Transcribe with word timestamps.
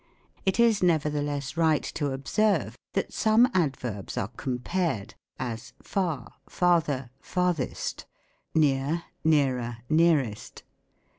It 0.47 0.59
is, 0.59 0.81
nevertheless, 0.81 1.55
right 1.55 1.83
to 1.83 2.09
observe, 2.11 2.75
that 2.93 3.13
some 3.13 3.47
adverbs 3.53 4.17
are 4.17 4.29
compared: 4.29 5.13
as, 5.37 5.73
far, 5.79 6.33
far 6.49 6.81
ther, 6.81 7.11
farthest; 7.21 8.07
near, 8.55 9.03
nearer, 9.23 9.77
nearest. 9.91 10.63